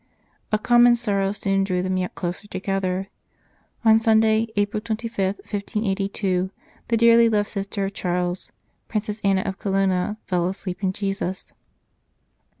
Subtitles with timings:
[0.51, 3.09] A common sorrow soon drew them yet closer together.
[3.85, 6.49] On Sunday, April 25, 1582,
[6.87, 8.51] the dearly loved sister of Charles,
[8.87, 11.53] Princess Anna of Colonna, fell asleep in Jesus.